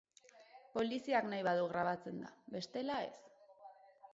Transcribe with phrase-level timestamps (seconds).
[0.77, 3.15] Poliziak nahi badu grabatzen da, bestela ez.